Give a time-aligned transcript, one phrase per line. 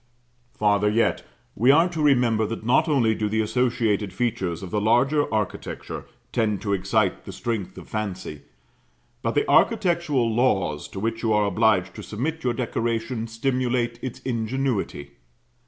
[0.55, 1.23] Farther yet.
[1.55, 6.07] We are to remember that not only do the associated features of the larger architecture
[6.31, 8.41] tend to excite the strength of fancy,
[9.21, 14.17] but the architectural laws to which you are obliged to submit your decoration stimulate its
[14.21, 15.11] ingenuity.